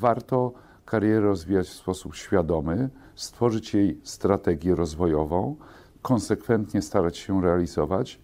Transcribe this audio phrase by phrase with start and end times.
[0.00, 0.52] warto
[0.84, 5.56] karierę rozwijać w sposób świadomy, stworzyć jej strategię rozwojową,
[6.02, 8.20] konsekwentnie starać się realizować,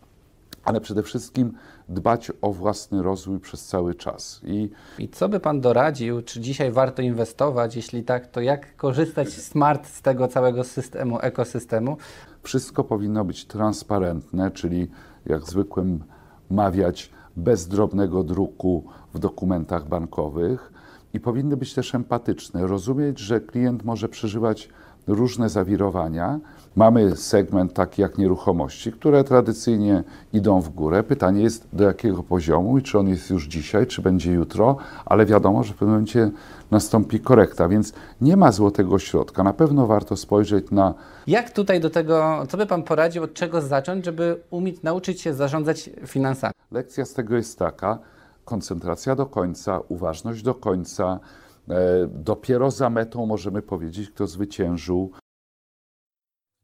[0.65, 1.53] ale przede wszystkim
[1.89, 4.41] dbać o własny rozwój przez cały czas.
[4.45, 6.23] I, I co by Pan doradził?
[6.23, 7.77] Czy dzisiaj warto inwestować?
[7.77, 11.97] Jeśli tak, to jak korzystać smart z tego całego systemu, ekosystemu?
[12.43, 14.91] Wszystko powinno być transparentne, czyli
[15.27, 16.05] jak zwykłym
[16.51, 18.85] mawiać, bez drobnego druku
[19.15, 20.73] w dokumentach bankowych
[21.17, 24.69] i powinny być też empatyczne, rozumieć, że klient może przeżywać
[25.07, 26.41] różne zawirowania.
[26.77, 31.03] Mamy segment taki jak nieruchomości, które tradycyjnie idą w górę.
[31.03, 35.27] Pytanie jest do jakiego poziomu i czy on jest już dzisiaj, czy będzie jutro, ale
[35.27, 36.31] wiadomo, że w pewnym momencie
[36.71, 39.43] nastąpi korekta, więc nie ma złotego środka.
[39.43, 40.95] Na pewno warto spojrzeć na.
[41.27, 45.35] Jak tutaj do tego, co by Pan poradził, od czego zacząć, żeby umieć nauczyć się
[45.35, 46.55] zarządzać finansami?
[46.73, 47.99] Lekcja z tego jest taka:
[48.47, 51.21] koncentracja do końca, uważność do końca
[51.69, 55.13] E, dopiero za metą możemy powiedzieć, kto zwyciężył.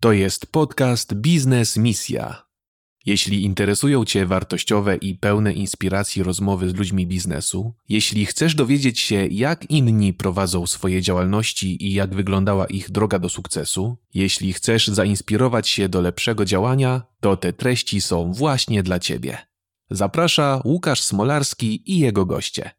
[0.01, 2.47] To jest podcast Biznes Misja.
[3.07, 9.27] Jeśli interesują Cię wartościowe i pełne inspiracji rozmowy z ludźmi biznesu, jeśli chcesz dowiedzieć się,
[9.27, 15.69] jak inni prowadzą swoje działalności i jak wyglądała ich droga do sukcesu, jeśli chcesz zainspirować
[15.69, 19.52] się do lepszego działania, to te treści są właśnie dla Ciebie.
[19.93, 22.71] Zaprasza Łukasz Smolarski i jego goście.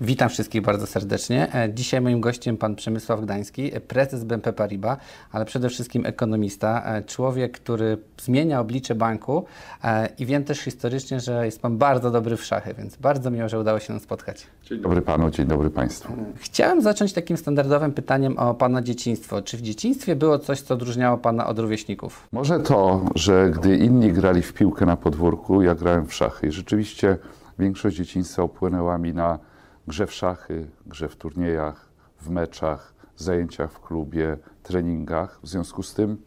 [0.00, 1.54] Witam wszystkich bardzo serdecznie.
[1.54, 4.98] E, dzisiaj moim gościem pan Przemysław Gdański, prezes BNP Paribas,
[5.32, 9.44] ale przede wszystkim ekonomista, e, człowiek, który zmienia oblicze banku
[9.84, 13.48] e, i wiem też historycznie, że jest pan bardzo dobry w szachy, więc bardzo miło,
[13.48, 14.46] że udało się nam spotkać.
[14.64, 16.12] Dzień dobry panu, dzień dobry państwu.
[16.36, 19.42] Chciałem zacząć takim standardowym pytaniem o pana dzieciństwo.
[19.42, 22.28] Czy w dzieciństwie było coś, co odróżniało pana od rówieśników?
[22.32, 26.52] Może to, że gdy inni grali w piłkę na podwórku, ja grałem w szachy i
[26.52, 27.16] rzeczywiście
[27.58, 29.49] większość dzieciństwa upłynęła mi na
[29.90, 31.88] grze w szachy, grze w turniejach,
[32.20, 35.40] w meczach, zajęciach w klubie, treningach.
[35.42, 36.22] W związku z tym,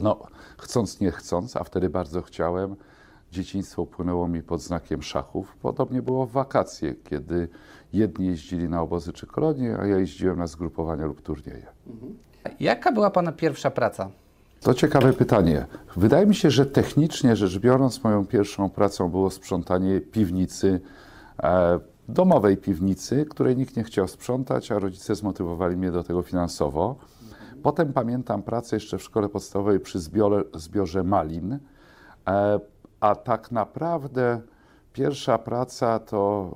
[0.00, 0.26] no,
[0.58, 2.76] chcąc nie chcąc, a wtedy bardzo chciałem,
[3.32, 5.56] dzieciństwo upłynęło mi pod znakiem szachów.
[5.62, 7.48] Podobnie było w wakacje, kiedy
[7.92, 11.66] jedni jeździli na obozy czy kolonie, a ja jeździłem na zgrupowania lub turnieje.
[11.86, 12.18] Mhm.
[12.60, 14.10] Jaka była Pana pierwsza praca?
[14.60, 15.66] To ciekawe pytanie.
[15.96, 20.80] Wydaje mi się, że technicznie rzecz biorąc, moją pierwszą pracą było sprzątanie piwnicy
[21.42, 21.80] e,
[22.12, 26.96] domowej piwnicy, której nikt nie chciał sprzątać, a rodzice zmotywowali mnie do tego finansowo.
[27.62, 31.58] Potem pamiętam pracę jeszcze w szkole podstawowej przy zbiorze, zbiorze malin,
[32.28, 32.60] e,
[33.00, 34.40] a tak naprawdę
[34.92, 36.50] pierwsza praca to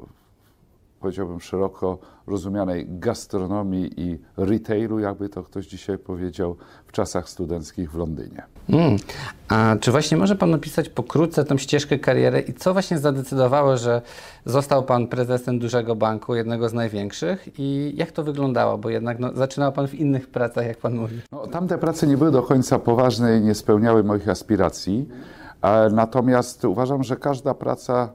[1.05, 6.57] powiedziałbym szeroko rozumianej gastronomii i retailu, jakby to ktoś dzisiaj powiedział,
[6.87, 8.43] w czasach studenckich w Londynie.
[8.69, 8.97] Mm.
[9.49, 14.03] A czy właśnie może Pan opisać pokrótce tą ścieżkę kariery i co właśnie zadecydowało, że
[14.45, 18.79] został Pan prezesem dużego banku, jednego z największych i jak to wyglądało?
[18.79, 21.21] Bo jednak no, zaczynał Pan w innych pracach, jak Pan mówi.
[21.33, 25.09] No, tamte prace nie były do końca poważne i nie spełniały moich aspiracji,
[25.93, 28.13] natomiast uważam, że każda praca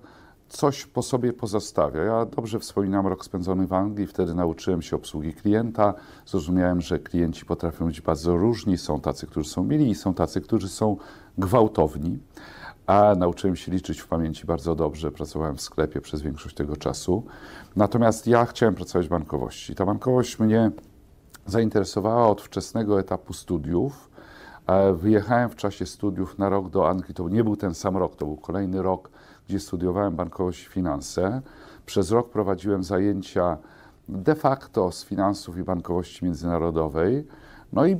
[0.49, 2.03] coś po sobie pozostawia.
[2.03, 5.93] Ja dobrze wspominam rok spędzony w Anglii, wtedy nauczyłem się obsługi klienta,
[6.25, 10.41] zrozumiałem, że klienci potrafią być bardzo różni, są tacy, którzy są mili i są tacy,
[10.41, 10.97] którzy są
[11.37, 12.19] gwałtowni,
[12.87, 17.23] a nauczyłem się liczyć w pamięci bardzo dobrze, pracowałem w sklepie przez większość tego czasu.
[17.75, 19.75] Natomiast ja chciałem pracować w bankowości.
[19.75, 20.71] Ta bankowość mnie
[21.45, 24.09] zainteresowała od wczesnego etapu studiów.
[24.67, 27.13] E, wyjechałem w czasie studiów na rok do Anglii.
[27.13, 29.09] To nie był ten sam rok, to był kolejny rok
[29.49, 31.41] gdzie studiowałem bankowość i finanse.
[31.85, 33.57] Przez rok prowadziłem zajęcia
[34.09, 37.27] de facto z finansów i bankowości międzynarodowej.
[37.73, 37.97] No i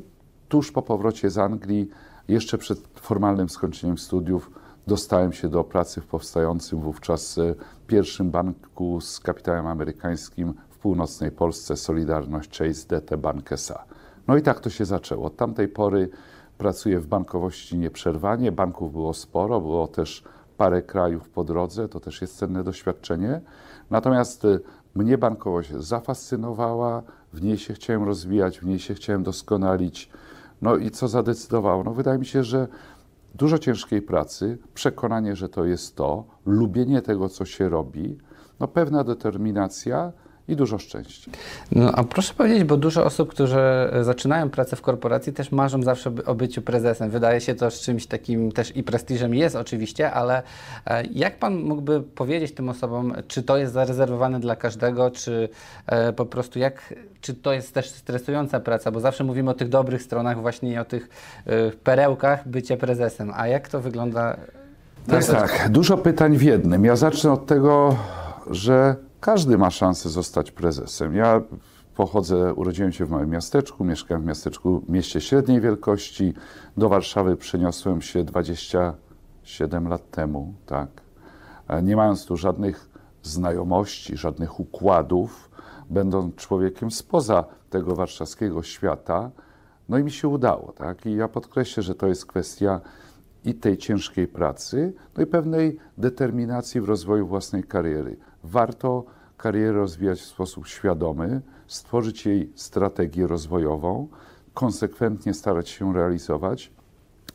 [0.50, 1.90] tuż po powrocie z Anglii,
[2.28, 4.52] jeszcze przed formalnym skończeniem studiów,
[4.88, 7.56] dostałem się do pracy w powstającym wówczas e,
[7.88, 13.84] pierwszym banku z kapitałem amerykańskim w północnej Polsce, Solidarność Chase DT Bank SA.
[14.28, 15.26] No i tak to się zaczęło.
[15.26, 16.10] Od tamtej pory
[16.58, 18.52] pracuję w bankowości nieprzerwanie.
[18.52, 20.24] Banków było sporo, było też
[20.60, 23.42] parę krajów po drodze, to też jest cenne doświadczenie.
[23.90, 24.60] Natomiast y,
[24.96, 27.04] mnie bankowość zafascynowała,
[27.34, 30.10] w niej się chciałem rozwijać, w niej się chciałem doskonalić.
[30.62, 31.84] No i co zadecydowało?
[31.84, 32.68] No wydaje mi się, że
[33.36, 38.18] dużo ciężkiej pracy, przekonanie, że to jest to, lubienie tego, co się robi,
[38.60, 40.12] no pewna determinacja,
[40.50, 41.32] i dużo szczęścia.
[41.72, 43.60] No a proszę powiedzieć, bo dużo osób, którzy
[44.02, 47.10] zaczynają pracę w korporacji, też marzą zawsze o byciu prezesem.
[47.10, 50.44] Wydaje się to z czymś takim też i prestiżem jest oczywiście, ale
[50.86, 55.50] e, jak Pan mógłby powiedzieć tym osobom, czy to jest zarezerwowane dla każdego, czy
[55.88, 59.70] e, po prostu jak, czy to jest też stresująca praca, bo zawsze mówimy o tych
[59.70, 61.10] dobrych stronach właśnie i o tych
[61.46, 63.32] e, perełkach bycia prezesem.
[63.36, 64.38] A jak to wygląda?
[65.08, 66.86] To jest tak, dużo pytań w jednym.
[66.86, 67.96] Ja zacznę od tego,
[68.52, 71.16] że każdy ma szansę zostać prezesem.
[71.16, 71.42] Ja
[71.96, 76.34] pochodzę, urodziłem się w małym miasteczku, mieszkałem w miasteczku, mieście średniej wielkości.
[76.78, 80.90] Do Warszawy przeniosłem się 27 lat temu, tak.
[81.68, 82.90] E, Nie mając tu żadnych
[83.24, 85.50] znajomości, żadnych układów,
[85.90, 89.32] będąc człowiekiem spoza tego warszawskiego świata,
[89.90, 91.06] no i mi się udało, tak.
[91.06, 92.82] I ja podkreślę, że to jest kwestia
[93.46, 98.18] i tej ciężkiej pracy, no i pewnej determinacji w rozwoju własnej kariery.
[98.44, 99.06] Warto
[99.38, 104.08] karierę rozwijać w sposób świadomy, stworzyć jej strategię rozwojową,
[104.54, 106.72] konsekwentnie starać się realizować,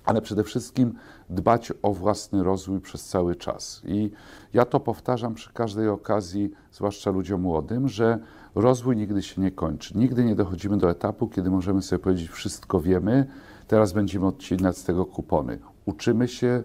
[0.04, 0.94] ale przede wszystkim
[1.30, 3.82] dbać o własny rozwój przez cały czas.
[3.84, 4.10] I
[4.54, 8.18] ja to powtarzam przy każdej okazji, zwłaszcza ludziom młodym, że
[8.54, 9.98] rozwój nigdy się nie kończy.
[9.98, 13.26] Nigdy nie dochodzimy do etapu, kiedy możemy sobie powiedzieć, wszystko wiemy,
[13.68, 15.58] teraz będziemy odcinać z tego kupony.
[15.86, 16.62] Uczymy się,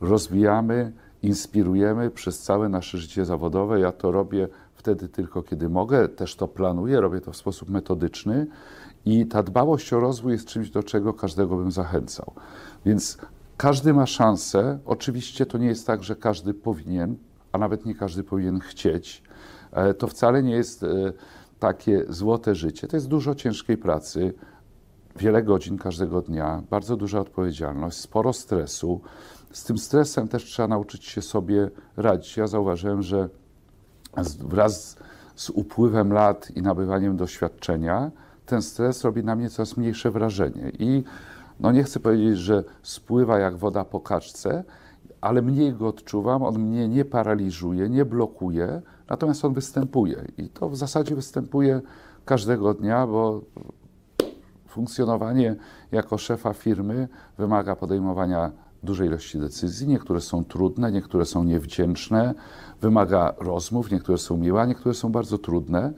[0.00, 0.92] rozwijamy,
[1.22, 3.80] inspirujemy przez całe nasze życie zawodowe.
[3.80, 8.46] Ja to robię wtedy tylko, kiedy mogę, też to planuję, robię to w sposób metodyczny
[9.04, 12.32] i ta dbałość o rozwój jest czymś, do czego każdego bym zachęcał.
[12.84, 13.18] Więc
[13.56, 14.78] każdy ma szansę.
[14.86, 17.16] Oczywiście to nie jest tak, że każdy powinien,
[17.52, 19.22] a nawet nie każdy powinien chcieć.
[19.72, 21.12] E, To wcale nie jest e,
[21.58, 22.88] takie złote życie.
[22.88, 24.34] To jest dużo ciężkiej pracy,
[25.18, 29.00] wiele godzin każdego dnia, bardzo duża odpowiedzialność, sporo stresu.
[29.52, 32.36] Z tym stresem też trzeba nauczyć się sobie radzić.
[32.36, 33.28] Ja zauważyłem, że
[34.38, 34.96] wraz
[35.36, 38.10] z upływem lat i nabywaniem doświadczenia,
[38.46, 40.72] ten stres robi na mnie coraz mniejsze wrażenie.
[40.78, 41.04] I
[41.60, 44.64] no nie chcę powiedzieć, że spływa jak woda po kaczce,
[45.20, 50.24] ale mniej go odczuwam, on mnie nie paraliżuje, nie blokuje, natomiast on występuje.
[50.38, 51.80] I to w zasadzie występuje
[52.24, 53.42] każdego dnia, bo
[54.76, 55.56] funkcjonowanie
[55.92, 57.08] jako szefa firmy
[57.38, 58.52] wymaga podejmowania
[58.82, 59.88] dużej ilości decyzji.
[59.88, 62.34] Niektóre są trudne, niektóre są niewdzięczne,
[62.80, 65.92] wymaga rozmów, niektóre są miłe, a niektóre są bardzo trudne.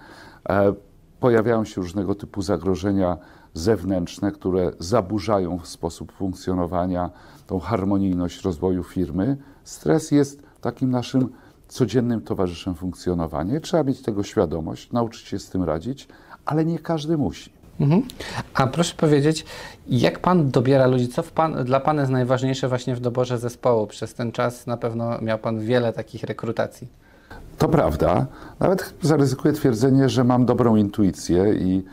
[0.49, 0.73] E,
[1.21, 3.17] Pojawiają się różnego typu zagrożenia
[3.55, 7.11] zewnętrzne, które zaburzają sposób funkcjonowania,
[7.47, 9.37] tą harmonijność rozwoju firmy.
[9.65, 11.29] Stres jest takim naszym
[11.69, 13.61] codziennym towarzyszem funkcjonowania.
[13.61, 16.09] Trzeba mieć tego świadomość, nauczyć się z tym radzić,
[16.45, 17.58] ale nie każdy musi.
[17.81, 18.03] Mhm.
[18.55, 19.45] A proszę powiedzieć,
[19.89, 21.09] jak pan dobiera ludzi?
[21.09, 23.87] Co pan, dla pana jest najważniejsze właśnie w doborze zespołu?
[23.87, 26.89] Przez ten czas na pewno miał pan wiele takich rekrutacji.
[27.59, 28.27] To prawda.
[28.61, 31.85] Nawet zaryzykuję twierdzenie, że mam dobrą intuicję i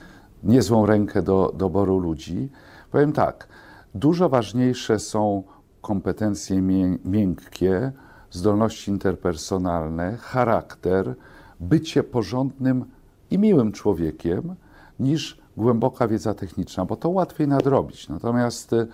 [0.44, 2.50] niezłą rękę do doboru ludzi.
[2.92, 3.48] Powiem tak,
[3.96, 5.44] dużo ważniejsze są
[5.82, 7.92] kompetencje mię- miękkie,
[8.32, 11.16] zdolności interpersonalne, charakter,
[11.60, 12.86] bycie porządnym
[13.32, 14.56] i miłym człowiekiem,
[15.00, 18.10] niż głęboka wiedza techniczna, bo to łatwiej nadrobić.
[18.10, 18.88] Natomiast y,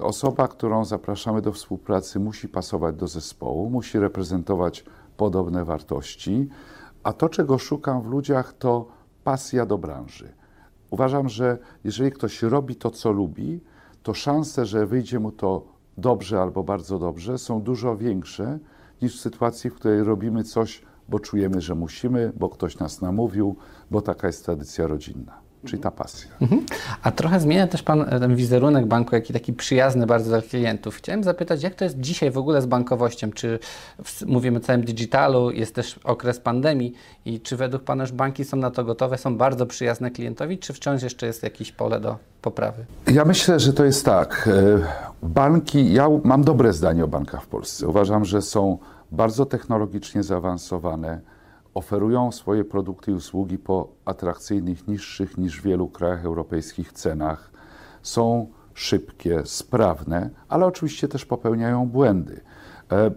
[0.00, 4.84] osoba, którą zapraszamy do współpracy, musi pasować do zespołu, musi reprezentować
[5.16, 6.48] podobne wartości,
[7.02, 8.86] a to, czego szukam w ludziach, to
[9.24, 10.32] pasja do branży.
[10.90, 13.60] Uważam, że jeżeli ktoś robi to, co lubi,
[14.02, 15.66] to szanse, że wyjdzie mu to
[15.98, 18.58] dobrze albo bardzo dobrze, są dużo większe
[19.02, 23.56] niż w sytuacji, w której robimy coś, bo czujemy, że musimy, bo ktoś nas namówił,
[23.90, 26.30] bo taka jest tradycja rodzinna, czyli ta pasja.
[26.40, 26.66] Mhm.
[27.02, 30.96] A trochę zmienia też Pan e, ten wizerunek banku, jaki taki przyjazny bardzo dla klientów.
[30.96, 33.30] Chciałem zapytać, jak to jest dzisiaj w ogóle z bankowością?
[33.30, 33.58] Czy
[34.04, 36.92] w, mówimy o całym digitalu, jest też okres pandemii
[37.24, 40.72] i czy według Pana już banki są na to gotowe, są bardzo przyjazne klientowi, czy
[40.72, 42.84] wciąż jeszcze jest jakieś pole do poprawy?
[43.12, 44.48] Ja myślę, że to jest tak.
[44.52, 47.88] e, Banki, ja mam dobre zdanie o bankach w Polsce.
[47.88, 48.78] Uważam, że są
[49.12, 51.20] bardzo technologicznie zaawansowane,
[51.76, 57.50] oferują swoje produkty i usługi po atrakcyjnych, niższych niż w wielu krajach europejskich cenach.
[58.02, 62.40] Są szybkie, sprawne, ale oczywiście też popełniają błędy.
[62.92, 63.10] E,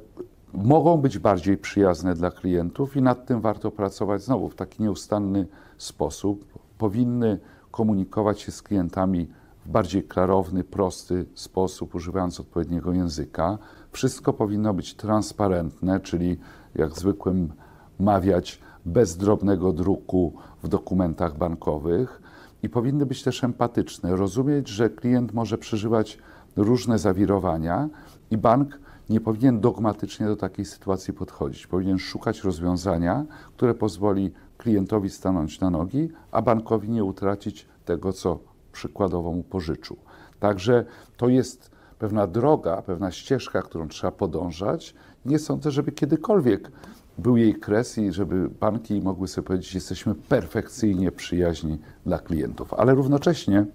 [0.54, 5.48] Mogą być bardziej przyjazne dla klientów i nad tym warto pracować znowu w taki nieustanny
[5.78, 6.46] sposób.
[6.78, 7.40] Powinny
[7.72, 9.28] komunikować się z klientami
[9.66, 13.58] w bardziej klarowny, prosty sposób, używając odpowiedniego języka.
[13.92, 16.38] Wszystko powinno być transparentne, czyli
[16.76, 17.54] jak zwykłym
[18.00, 22.22] mawiać, bez drobnego druku w dokumentach bankowych
[22.64, 26.18] i powinny być też empatyczne, rozumieć, że klient może przeżywać
[26.56, 27.90] różne zawirowania
[28.32, 28.80] i bank
[29.10, 31.68] nie powinien dogmatycznie do takiej sytuacji podchodzić.
[31.68, 33.26] Powinien szukać rozwiązania,
[33.58, 38.40] które pozwoli klientowi stanąć na nogi, a bankowi nie utracić tego, co
[38.72, 39.98] przykładowo mu pożyczył.
[40.40, 40.86] Także
[41.18, 44.96] to jest pewna droga, pewna ścieżka, którą trzeba podążać.
[45.26, 46.72] Nie sądzę, żeby kiedykolwiek
[47.20, 52.74] był jej kres i żeby banki mogły sobie powiedzieć, jesteśmy perfekcyjnie przyjaźni dla klientów.
[52.74, 53.66] Ale równocześnie,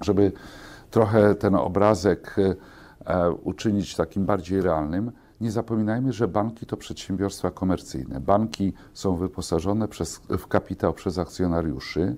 [0.00, 0.32] żeby
[0.90, 2.36] trochę ten obrazek
[3.06, 8.20] e, uczynić takim bardziej realnym, nie zapominajmy, że banki to przedsiębiorstwa komercyjne.
[8.20, 12.16] Banki są wyposażone przez, w kapitał przez akcjonariuszy.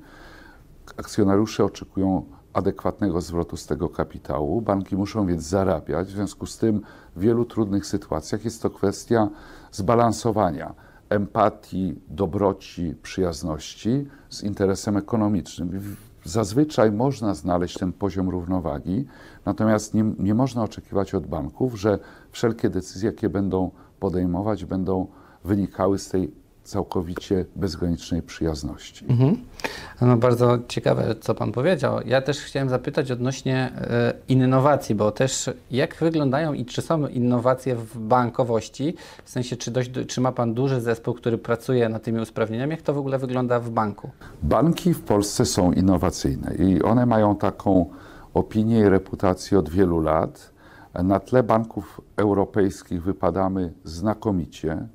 [0.97, 4.61] Akcjonariusze oczekują adekwatnego zwrotu z tego kapitału.
[4.61, 6.09] Banki muszą więc zarabiać.
[6.09, 6.80] W związku z tym
[7.16, 9.28] w wielu trudnych sytuacjach jest to kwestia
[9.73, 10.75] zbalansowania
[11.09, 15.97] empatii, dobroci, przyjazności z interesem ekonomicznym.
[16.25, 19.06] Zazwyczaj można znaleźć ten poziom równowagi,
[19.44, 21.99] natomiast nie, nie można oczekiwać od banków, że
[22.30, 25.06] wszelkie decyzje, jakie będą podejmować, będą
[25.44, 29.07] wynikały z tej całkowicie bezgranicznej przyjazności.
[29.09, 29.37] Mhm.
[30.00, 32.00] No bardzo ciekawe, co Pan powiedział.
[32.07, 37.76] Ja też chciałem zapytać odnośnie e, innowacji, bo też jak wyglądają i czy są innowacje
[37.76, 42.21] w bankowości, w sensie czy, dość, czy ma Pan duży zespół, który pracuje nad tymi
[42.21, 44.11] usprawnieniami, jak to w ogóle wygląda w banku?
[44.42, 47.87] Banki w Polsce są innowacyjne i one mają taką
[48.35, 50.52] opinię i reputację od wielu lat.
[50.95, 54.88] Na tle banków europejskich wypadamy znakomicie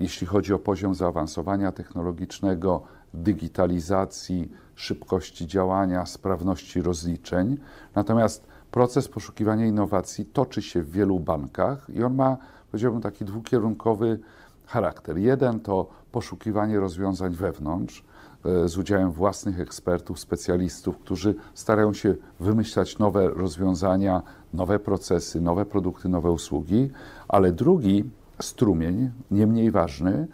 [0.00, 2.82] jeśli chodzi o poziom zaawansowania technologicznego,
[3.14, 7.56] digitalizacji, szybkości działania, sprawności rozliczeń.
[7.94, 12.36] Natomiast proces poszukiwania innowacji toczy się w wielu bankach i on ma,
[12.70, 14.18] powiedziałbym, taki dwukierunkowy
[14.66, 15.18] charakter.
[15.18, 18.04] Jeden to poszukiwanie rozwiązań wewnątrz
[18.44, 24.22] e, z udziałem własnych ekspertów, specjalistów, którzy starają się wymyślać nowe rozwiązania,
[24.54, 26.90] nowe procesy, nowe produkty, nowe usługi,
[27.28, 28.10] ale drugi
[28.42, 30.28] strumień, nie mniej ważny,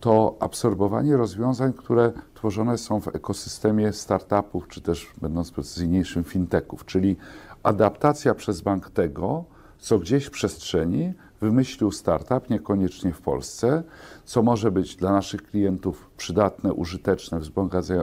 [0.00, 7.16] to absorbowanie rozwiązań, które tworzone są w ekosystemie startupów, czy też, będąc precyzyjniejszym, fintechów, czyli
[7.62, 9.44] adaptacja przez bank tego,
[9.78, 13.82] co gdzieś w przestrzeni wymyślił startup, niekoniecznie w Polsce,
[14.24, 17.40] co może być dla naszych klientów przydatne, użyteczne,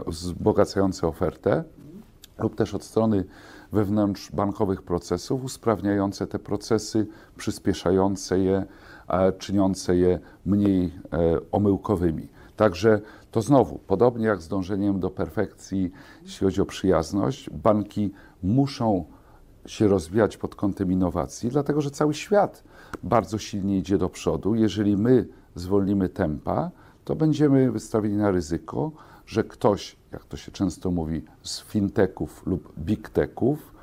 [0.08, 1.64] wzbogacające ofertę,
[2.40, 3.26] lub też od strony
[3.72, 7.08] wewnątrz bankowych procesów, usprawniające te procesy,
[7.38, 8.66] przyspieszające je,
[9.38, 10.92] czyniące je mniej e,
[11.52, 12.28] omyłkowymi.
[12.56, 15.92] Także to znowu, podobnie jak z dążeniem do perfekcji,
[16.24, 18.12] jeśli chodzi o przyjazność, banki
[18.44, 19.06] muszą
[19.66, 22.64] się rozwijać pod kątem innowacji, dlatego że cały świat
[23.04, 24.56] bardzo silnie idzie do przodu.
[24.56, 26.72] Jeżeli my zwolnimy tempa,
[27.06, 28.92] to będziemy wystawieni na ryzyko,
[29.26, 33.75] że ktoś, jak to się często mówi, z fintechów lub big techów,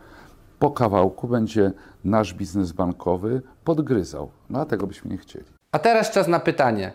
[0.62, 1.72] po kawałku będzie
[2.04, 4.30] nasz biznes bankowy podgryzał.
[4.50, 5.44] No a tego byśmy nie chcieli.
[5.72, 6.92] A teraz czas na pytanie.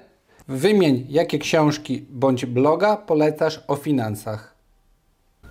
[0.47, 4.56] Wymień, jakie książki bądź bloga polecasz o finansach.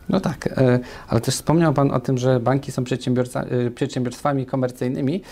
[0.08, 5.22] No tak, e, ale też wspomniał Pan o tym, że banki są e, przedsiębiorstwami komercyjnymi.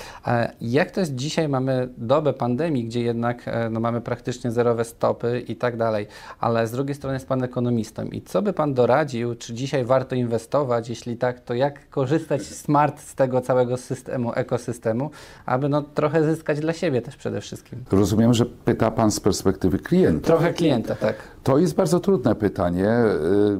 [0.60, 1.48] Jak to jest dzisiaj?
[1.48, 6.06] Mamy dobę pandemii, gdzie jednak e, no, mamy praktycznie zerowe stopy i tak dalej,
[6.40, 8.04] ale z drugiej strony jest Pan ekonomistą.
[8.04, 9.34] I co by Pan doradził?
[9.34, 10.88] Czy dzisiaj warto inwestować?
[10.88, 15.10] Jeśli tak, to jak korzystać smart z tego całego systemu, ekosystemu,
[15.46, 17.84] aby no, trochę zyskać dla siebie też przede wszystkim?
[17.90, 20.26] Rozumiem, że pyta Pan z perspektywy klienta.
[20.26, 21.16] Trochę klienta, tak.
[21.42, 22.90] To jest bardzo trudne pytanie,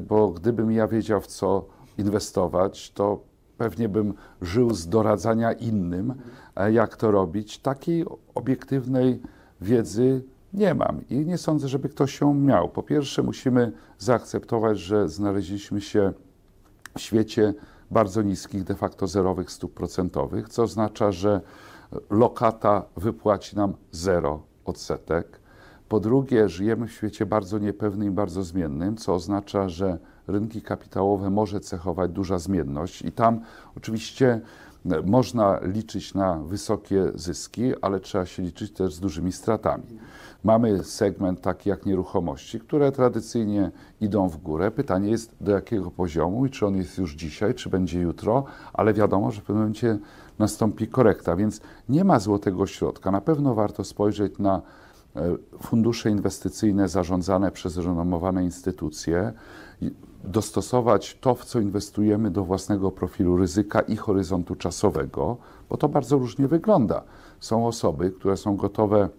[0.07, 1.65] bo gdybym ja wiedział, w co
[1.97, 3.23] inwestować, to
[3.57, 6.13] pewnie bym żył z doradzania innym,
[6.71, 7.59] jak to robić.
[7.59, 9.21] Takiej obiektywnej
[9.61, 12.69] wiedzy nie mam i nie sądzę, żeby ktoś ją miał.
[12.69, 16.13] Po pierwsze, musimy zaakceptować, że znaleźliśmy się
[16.97, 17.53] w świecie
[17.91, 21.41] bardzo niskich, de facto zerowych stóp procentowych, co oznacza, że
[22.09, 25.39] lokata wypłaci nam zero odsetek
[25.89, 31.29] po drugie, żyjemy w świecie bardzo niepewnym i bardzo zmiennym, co oznacza, że rynki kapitałowe
[31.29, 33.41] może cechować duża zmienność i tam
[33.77, 34.41] oczywiście
[35.05, 39.83] można liczyć na wysokie zyski, ale trzeba się liczyć też z dużymi stratami.
[40.43, 44.71] Mamy segment taki jak nieruchomości, które tradycyjnie idą w górę.
[44.71, 48.93] Pytanie jest do jakiego poziomu i czy on jest już dzisiaj, czy będzie jutro, ale
[48.93, 49.97] wiadomo, że w pewnym momencie
[50.39, 53.11] nastąpi korekta, więc nie ma złotego środka.
[53.11, 54.61] Na pewno warto spojrzeć na
[55.15, 59.33] E, fundusze inwestycyjne zarządzane przez renomowane instytucje,
[60.27, 65.37] dostosować to, w co inwestujemy do własnego profilu ryzyka i horyzontu czasowego,
[65.69, 67.03] bo to bardzo różnie wygląda.
[67.39, 69.09] Są osoby, które są gotowe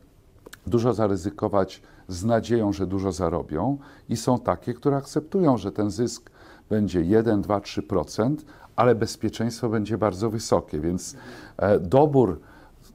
[0.67, 6.31] dużo zaryzykować z nadzieją, że dużo zarobią, i są takie, które akceptują, że ten zysk
[6.69, 8.37] będzie 1, 2, 3%,
[8.77, 10.81] ale bezpieczeństwo będzie bardzo wysokie.
[10.81, 11.17] Więc
[11.57, 12.41] e, dobór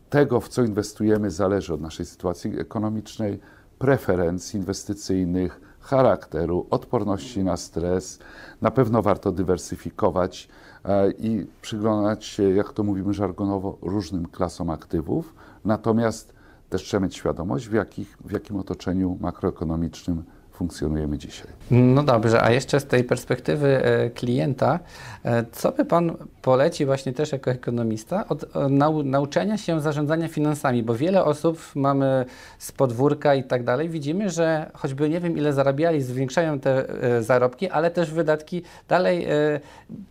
[0.10, 3.40] tego, w co inwestujemy, zależy od naszej sytuacji ekonomicznej,
[3.80, 8.20] preferencji inwestycyjnych, charakteru, odporności na stres.
[8.62, 10.50] Na pewno warto dywersyfikować
[10.86, 15.36] e, i przyglądać się, jak to mówimy żargonowo, różnym klasom aktywów.
[15.66, 16.34] Natomiast
[16.70, 20.24] też trzeba mieć świadomość, w, jakich, w jakim otoczeniu makroekonomicznym
[20.62, 21.48] funkcjonujemy dzisiaj.
[21.72, 24.80] No dobrze, a jeszcze z tej perspektywy e, klienta,
[25.24, 30.28] e, co by Pan poleci właśnie też jako ekonomista od e, nau nauczenia się zarządzania
[30.28, 32.26] finansami, bo wiele osób mamy
[32.60, 36.86] z podwórka i tak dalej, widzimy, że choćby nie wiem ile zarabiali, zwiększają te
[37.24, 39.28] zarobki, ale też wydatki dalej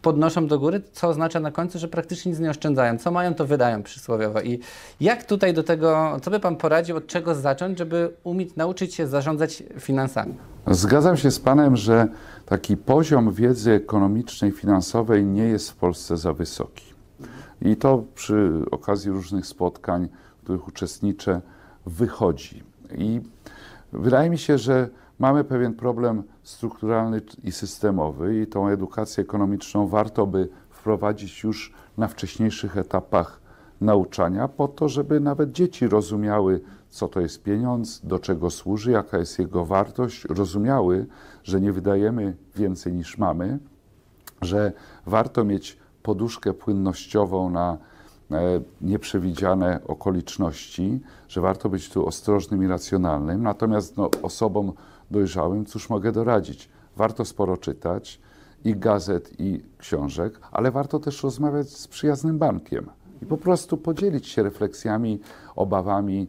[0.03, 2.99] podnoszą do góry, co oznacza na końcu, że praktycznie nic nie oszczędzają.
[2.99, 4.41] Co mają, to wydają przysłowiowo.
[4.41, 4.61] I
[5.01, 9.07] jak tutaj do tego, co by Pan poradził, od czego zacząć, żeby umieć nauczyć się
[9.07, 10.35] zarządzać finansami?
[10.67, 12.09] Zgadzam się z Panem, że
[12.47, 16.85] taki poziom wiedzy ekonomicznej, finansowej nie jest w Polsce za wysoki.
[17.63, 21.41] I to przy okazji różnych spotkań, w których uczestniczę,
[21.87, 22.63] wychodzi.
[22.99, 23.21] I
[23.93, 30.27] wydaje mi się, że mamy pewien problem strukturalny i systemowy, i tą edukację ekonomiczną warto
[30.27, 33.41] by wprowadzić już na wcześniejszych etapach
[33.81, 39.19] nauczania, po to, żeby nawet dzieci rozumiały, co to jest pieniądz, do czego służy, jaka
[39.19, 41.07] jest jego wartość, rozumiały,
[41.45, 43.59] że nie wydajemy więcej niż mamy,
[44.43, 44.73] że
[45.07, 47.79] warto mieć poduszkę płynnościową na
[48.31, 53.43] e, nieprzewidziane okoliczności, że warto być tu ostrożnym i racjonalnym.
[53.43, 54.73] Natomiast no, osobom
[55.11, 56.69] dojrzałym, cóż mogę doradzić?
[56.97, 58.21] Warto sporo czytać
[58.65, 62.91] i gazet, i książek, ale warto też rozmawiać z przyjaznym bankiem
[63.23, 65.21] i po prostu podzielić się refleksjami,
[65.57, 66.29] obawami,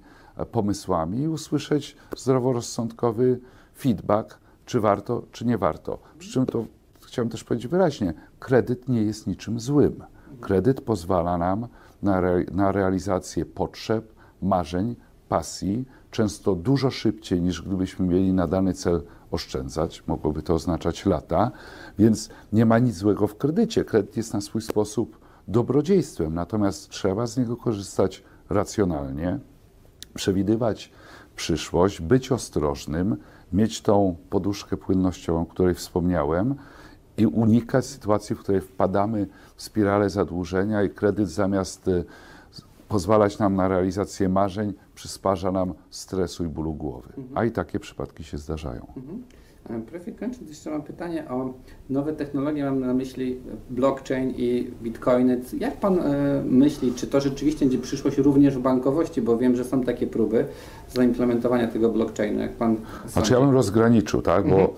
[0.51, 3.39] pomysłami i usłyszeć zdroworozsądkowy
[3.77, 5.99] feedback, czy warto, czy nie warto.
[6.19, 6.65] Przy czym to
[7.05, 10.03] chciałem też powiedzieć wyraźnie, kredyt nie jest niczym złym.
[10.41, 11.67] Kredyt pozwala nam
[12.01, 14.95] na, re, na realizację potrzeb, marzeń,
[15.29, 20.03] pasji, często dużo szybciej niż gdybyśmy mieli na dany cel oszczędzać.
[20.07, 21.51] Mogłoby to oznaczać lata,
[21.99, 23.85] więc nie ma nic złego w kredycie.
[23.85, 29.39] Kredyt jest na swój sposób dobrodziejstwem, natomiast trzeba z niego korzystać racjonalnie,
[30.13, 30.91] przewidywać
[31.35, 33.17] przyszłość, być ostrożnym,
[33.53, 36.55] mieć tą poduszkę płynnościową, o której wspomniałem,
[37.17, 42.05] i unikać sytuacji, w której wpadamy w spiralę zadłużenia i kredyt zamiast y,
[42.87, 47.13] pozwalać nam na realizację marzeń, przysparza nam stresu i bólu głowy.
[47.35, 48.87] A i takie przypadki się zdarzają.
[49.91, 51.53] Profil kończąc, jeszcze mam pytanie o
[51.89, 55.41] nowe technologie, mam na myśli blockchain i bitcoiny.
[55.59, 59.63] Jak Pan e, myśli, czy to rzeczywiście będzie przyszłość również w bankowości, bo wiem, że
[59.63, 60.45] są takie próby
[60.93, 64.73] zaimplementowania tego blockchainu, jak Pan Znaczy ja bym rozgraniczył, tak, bo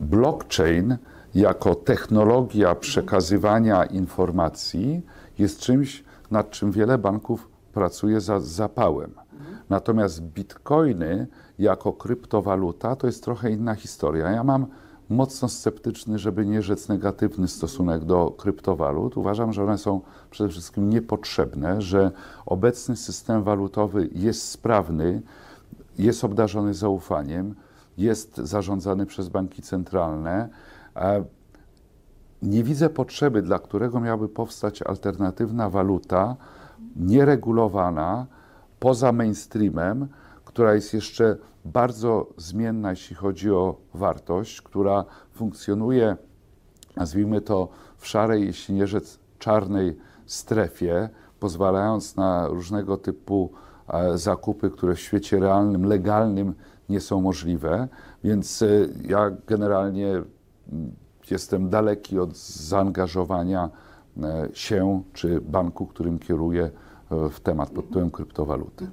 [0.00, 0.96] blockchain
[1.34, 5.02] jako technologia przekazywania informacji
[5.38, 9.10] jest czymś, nad czym wiele banków pracuje za zapałem.
[9.70, 11.26] Natomiast bitcoiny
[11.60, 14.30] jako kryptowaluta to jest trochę inna historia.
[14.30, 14.66] Ja mam
[15.08, 19.16] mocno sceptyczny, żeby nie rzec negatywny stosunek do kryptowalut.
[19.16, 22.10] Uważam, że one są przede wszystkim niepotrzebne, że
[22.46, 25.22] obecny system walutowy jest sprawny,
[25.98, 27.54] jest obdarzony zaufaniem,
[27.98, 30.48] jest zarządzany przez banki centralne.
[30.96, 31.24] E,
[32.42, 36.36] Nie widzę potrzeby, dla którego miałaby powstać alternatywna waluta,
[36.96, 38.26] nieregulowana,
[38.78, 40.08] poza mainstreamem,
[40.50, 46.16] która jest jeszcze bardzo zmienna, jeśli chodzi o wartość, która funkcjonuje,
[46.96, 51.08] nazwijmy to, w szarej, jeśli nie rzec czarnej strefie,
[51.40, 53.52] pozwalając na różnego typu
[53.88, 56.54] e, zakupy, które w świecie realnym, legalnym
[56.88, 57.88] nie są możliwe.
[58.24, 58.66] Więc e,
[59.08, 60.22] ja generalnie
[61.30, 63.70] jestem daleki od zaangażowania
[64.22, 66.70] e, się czy banku, którym kieruję
[67.10, 68.86] w temat pod tytułem kryptowaluty.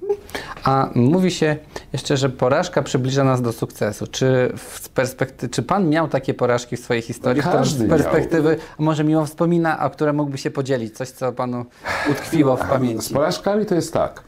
[0.64, 1.56] A mówi się
[1.92, 4.06] jeszcze, że porażka przybliża nas do sukcesu.
[4.06, 7.42] Czy, w perspekty- czy Pan miał takie porażki w swojej historii?
[7.42, 7.98] Każdy z miał.
[7.98, 10.96] perspektywy może miło wspomina, o które mógłby się podzielić?
[10.96, 11.64] Coś, co Panu
[12.10, 13.14] utkwiło w Z pamięci?
[13.14, 14.22] porażkami to jest tak.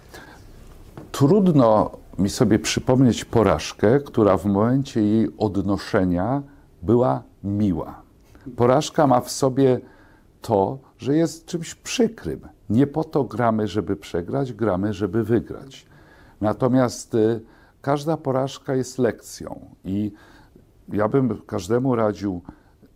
[1.13, 6.43] Trudno mi sobie przypomnieć porażkę, która w momencie jej odnoszenia
[6.83, 8.03] była miła.
[8.57, 9.81] Porażka ma w sobie
[10.43, 12.41] to, że jest czymś przykrym.
[12.71, 15.87] Nie po to gramy, żeby przegrać, gramy, żeby wygrać.
[16.41, 17.41] Natomiast y,
[17.81, 20.13] każda porażka jest lekcją i
[20.93, 22.43] ja bym każdemu radził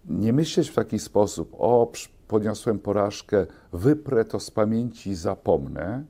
[0.05, 1.93] nie myśleć w taki sposób, o,
[2.29, 6.05] poniosłem porażkę, wyprę to z pamięci i zapomnę.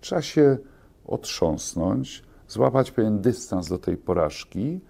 [0.00, 0.58] Trzeba się
[1.06, 4.80] otrząsnąć, złapać pewien dystans do tej porażki,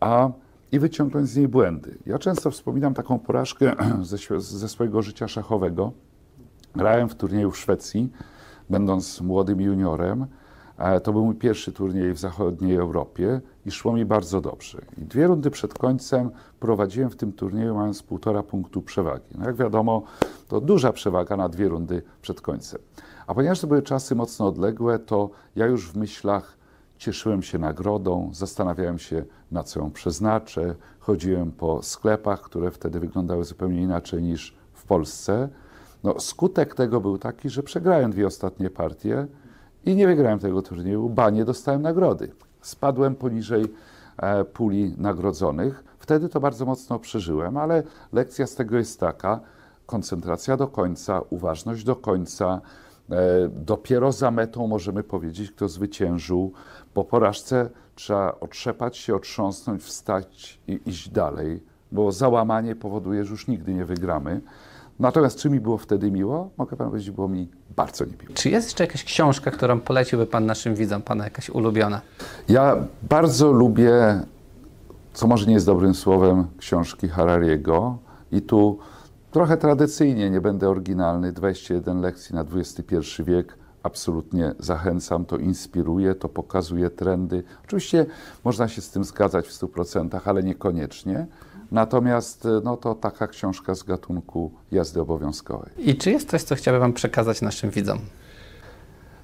[0.00, 0.30] a
[0.72, 1.98] i wyciągnąć z niej błędy.
[2.06, 5.92] Ja często wspominam taką porażkę ze, ze swojego życia szachowego.
[6.74, 8.12] Grałem w turnieju w Szwecji,
[8.70, 10.26] będąc młodym juniorem.
[11.04, 14.78] To był mój pierwszy turniej w zachodniej Europie i szło mi bardzo dobrze.
[14.98, 19.30] I dwie rundy przed końcem prowadziłem w tym turnieju, mając półtora punktu przewagi.
[19.38, 20.02] No jak wiadomo,
[20.48, 22.80] to duża przewaga na dwie rundy przed końcem.
[23.26, 26.56] A ponieważ to były czasy mocno odległe, to ja już w myślach
[26.98, 30.74] cieszyłem się nagrodą, zastanawiałem się, na co ją przeznaczę.
[30.98, 35.48] Chodziłem po sklepach, które wtedy wyglądały zupełnie inaczej niż w Polsce.
[36.04, 39.26] No, skutek tego był taki, że przegrałem dwie ostatnie partie
[39.86, 42.32] i nie wygrałem tego turnieju, ba, nie dostałem nagrody.
[42.60, 43.64] Spadłem poniżej
[44.16, 45.84] e, puli nagrodzonych.
[45.98, 49.40] Wtedy to bardzo mocno przeżyłem, ale lekcja z tego jest taka,
[49.86, 52.60] koncentracja do końca, uważność do końca.
[53.10, 53.16] E,
[53.48, 56.52] dopiero za metą możemy powiedzieć, kto zwyciężył.
[56.94, 63.48] Po porażce trzeba otrzepać się, otrząsnąć, wstać i iść dalej, bo załamanie powoduje, że już
[63.48, 64.40] nigdy nie wygramy.
[64.98, 66.50] Natomiast czy mi było wtedy miło?
[66.56, 68.34] Mogę panu powiedzieć, było mi bardzo niemiło.
[68.34, 72.00] Czy jest jeszcze jakaś książka, którą poleciłby Pan naszym widzom, Pana jakaś ulubiona?
[72.48, 74.20] Ja bardzo lubię,
[75.12, 77.98] co może nie jest dobrym słowem, książki Harariego
[78.32, 78.78] i tu
[79.30, 83.58] trochę tradycyjnie, nie będę oryginalny, 21 lekcji na XXI wiek.
[83.82, 87.42] Absolutnie zachęcam, to inspiruje, to pokazuje trendy.
[87.64, 88.06] Oczywiście
[88.44, 91.26] można się z tym zgadzać w 100%, ale niekoniecznie.
[91.70, 95.70] Natomiast no to taka książka z gatunku jazdy obowiązkowej.
[95.78, 97.98] I czy jest coś, co chciałby Pan przekazać naszym widzom?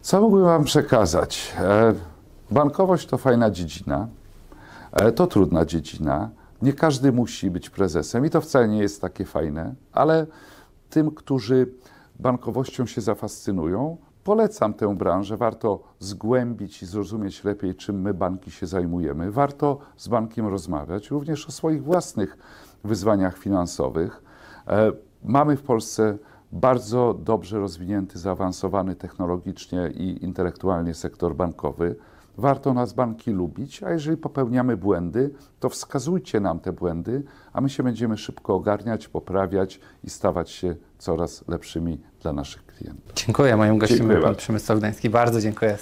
[0.00, 1.52] Co mógłbym Wam przekazać?
[1.58, 1.94] E,
[2.50, 4.08] Bankowość to fajna dziedzina,
[4.92, 6.30] e, to trudna dziedzina.
[6.62, 10.26] Nie każdy musi być prezesem i to wcale nie jest takie fajne, ale
[10.90, 11.68] tym, którzy
[12.20, 15.36] bankowością się zafascynują, polecam tę branżę.
[15.36, 19.30] Warto zgłębić i zrozumieć lepiej, czym my banki się zajmujemy.
[19.30, 22.38] Warto z bankiem rozmawiać również o swoich własnych
[22.84, 24.22] wyzwaniach finansowych.
[24.66, 24.92] E,
[25.24, 26.18] Mamy w Polsce
[26.52, 31.96] bardzo dobrze rozwinięty, zaawansowany technologicznie i intelektualnie sektor bankowy.
[32.38, 35.30] Warto nas banki lubić, a jeżeli popełniamy błędy,
[35.60, 40.76] to wskazujcie nam te błędy, a my się będziemy szybko ogarniać, poprawiać i stawać się
[40.98, 42.71] coraz lepszymi dla naszych klientów.
[43.14, 43.56] Dziękuję.
[43.56, 44.34] Moim gościem był Pan.
[44.34, 45.10] Przemysław Gdański.
[45.10, 45.78] Bardzo dziękuję.